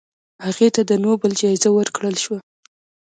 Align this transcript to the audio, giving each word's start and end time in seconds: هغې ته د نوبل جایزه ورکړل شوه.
هغې 0.45 0.67
ته 0.75 0.81
د 0.89 0.91
نوبل 1.05 1.31
جایزه 1.41 1.69
ورکړل 1.73 2.15
شوه. 2.23 2.39